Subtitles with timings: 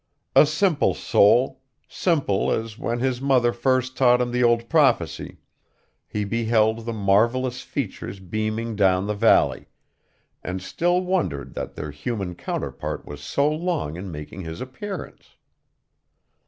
[0.35, 5.37] A simple soul simple as when his mother first taught him the old prophecy
[6.07, 9.67] he beheld the marvellous features beaming adown the valley,
[10.43, 15.35] and still wondered that their human counterpart was so long in making his appearance.